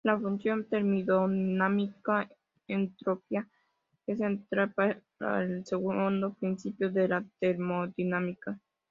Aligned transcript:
La 0.03 0.19
función 0.19 0.65
termodinámica 0.67 2.27
entropía 2.67 3.47
es 4.07 4.17
central 4.17 4.73
para 4.73 5.43
el 5.43 5.63
segundo 5.63 6.33
principio 6.33 6.89
de 6.89 7.07
la 7.07 7.23
termodinámica. 7.39 8.59